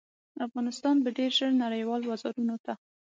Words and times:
افغانستان 0.47 0.95
به 1.03 1.09
ډیر 1.17 1.31
ژر 1.37 1.51
نړیوالو 1.63 2.09
بازارونو 2.09 2.55
ته 2.65 2.73